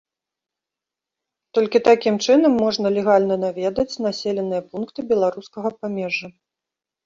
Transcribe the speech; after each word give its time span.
Толькі 1.57 1.81
такім 1.89 2.15
чынам 2.25 2.57
можна 2.63 2.87
легальна 2.97 3.35
наведаць 3.45 3.99
населеныя 4.09 4.61
пункты 4.75 4.99
беларускага 5.15 5.69
памежжа. 5.79 6.27